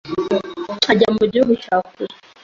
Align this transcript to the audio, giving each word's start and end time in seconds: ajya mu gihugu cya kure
ajya 0.91 1.07
mu 1.17 1.23
gihugu 1.31 1.53
cya 1.63 1.75
kure 1.87 2.13